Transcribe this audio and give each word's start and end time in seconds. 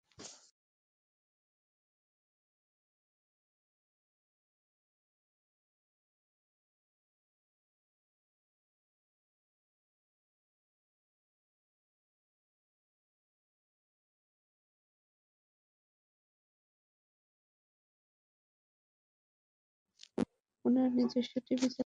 উনার 20.65 20.89
নিজস্ব 20.95 21.33
TV 21.45 21.67
channel 21.69 21.69
আছে। 21.69 21.79